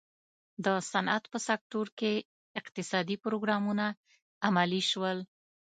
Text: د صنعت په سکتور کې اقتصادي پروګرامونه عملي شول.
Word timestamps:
د 0.65 0.67
صنعت 0.91 1.23
په 1.33 1.39
سکتور 1.47 1.87
کې 1.99 2.13
اقتصادي 2.59 3.15
پروګرامونه 3.25 3.85
عملي 4.47 4.81
شول. 4.91 5.17